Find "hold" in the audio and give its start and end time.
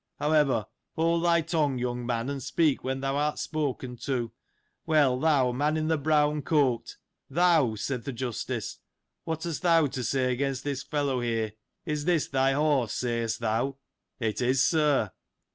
0.95-1.25